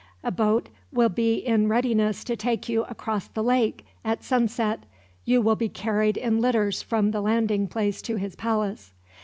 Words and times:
A 0.23 0.31
boat 0.31 0.69
will 0.91 1.09
be 1.09 1.35
in 1.35 1.67
readiness 1.67 2.23
to 2.23 2.35
take 2.35 2.67
you 2.67 2.85
across 2.85 3.27
the 3.27 3.43
lake, 3.43 3.85
at 4.03 4.23
sunset. 4.23 4.79
You 5.25 5.43
will 5.43 5.55
be 5.55 5.69
carried 5.69 6.17
in 6.17 6.41
litters 6.41 6.81
from 6.81 7.11
the 7.11 7.21
landing 7.21 7.67
place 7.67 8.01
to 8.01 8.15
his 8.15 8.35
palace." 8.35 8.93